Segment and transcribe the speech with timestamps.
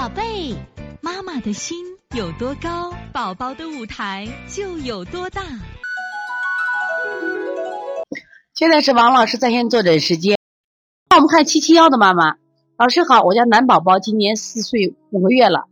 [0.00, 0.56] 宝贝，
[1.02, 1.76] 妈妈的心
[2.16, 5.42] 有多高，宝宝的舞台就有多大。
[8.54, 10.38] 现在是王老师在线坐诊时间。
[11.10, 12.38] 那我们看七七幺的妈妈，
[12.78, 15.66] 老师好，我家男宝宝今年四岁五个月了。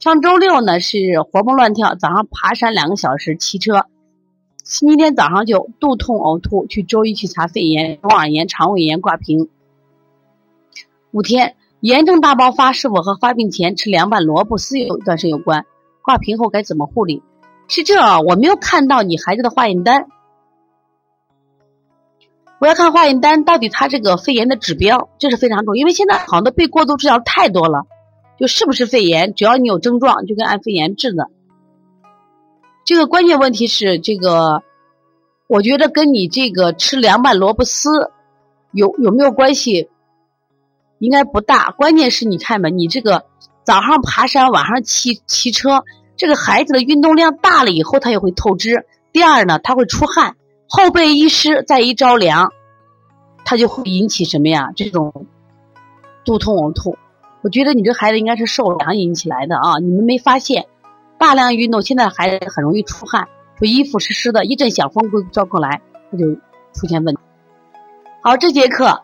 [0.00, 3.84] 上周六呢是活蹦乱跳，早上爬山两个小时，骑车。
[4.64, 9.50] 星期天早上就肚痛呕吐，去周一去查肺炎、中耳炎、肠胃炎挂瓶。
[11.10, 11.54] 五天。
[11.84, 15.66] 炎症大爆发是否和发病前吃凉拌萝卜丝有一段时间有关？
[16.02, 17.22] 挂瓶后该怎么护理？
[17.68, 20.06] 是这啊，我没有看到你孩子的化验单，
[22.58, 27.84] 我要看化验单到底他这个肺炎的指标，这是非常重要，因为现在好多被过度治疗太多了，
[28.38, 31.28] 就是不是肺炎，只要你有症状就跟按肺炎治的。
[32.86, 34.62] 这个关键问题是这个，
[35.48, 38.10] 我觉得跟你这个吃凉拌萝卜丝
[38.72, 39.90] 有有没有关系？
[40.98, 43.24] 应该不大，关键是你看吧，你这个
[43.64, 45.84] 早上爬山，晚上骑骑车，
[46.16, 48.86] 这个孩子的运动量大了以后，他也会透支。
[49.12, 50.36] 第二呢，他会出汗，
[50.68, 52.52] 后背一湿，再一着凉，
[53.44, 54.70] 他就会引起什么呀？
[54.74, 55.26] 这种
[56.24, 56.96] 肚痛呕吐。
[57.42, 60.66] 我觉得你这孩子应该是受凉引起来的啊，你们没发现？
[61.18, 66.34] 大量运动，现在孩子很容易出汗，说衣服湿湿的，一阵小风会照过来，他就
[66.72, 67.20] 出现问题。
[68.20, 69.03] 好，这节课。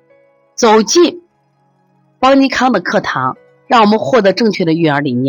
[0.61, 1.23] 走进
[2.19, 5.19] 邦尼康的课堂，让我们获得正确的育儿理念。